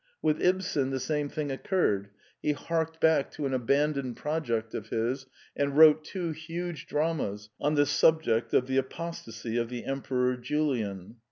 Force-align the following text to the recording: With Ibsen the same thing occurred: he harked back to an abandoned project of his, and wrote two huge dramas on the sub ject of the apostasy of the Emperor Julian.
With 0.19 0.41
Ibsen 0.41 0.89
the 0.89 0.99
same 0.99 1.29
thing 1.29 1.51
occurred: 1.51 2.09
he 2.41 2.53
harked 2.53 2.99
back 2.99 3.29
to 3.33 3.45
an 3.45 3.53
abandoned 3.53 4.17
project 4.17 4.73
of 4.73 4.87
his, 4.87 5.27
and 5.55 5.77
wrote 5.77 6.03
two 6.03 6.31
huge 6.31 6.87
dramas 6.87 7.49
on 7.59 7.75
the 7.75 7.85
sub 7.85 8.23
ject 8.23 8.51
of 8.55 8.65
the 8.65 8.77
apostasy 8.77 9.57
of 9.57 9.69
the 9.69 9.85
Emperor 9.85 10.37
Julian. 10.37 11.17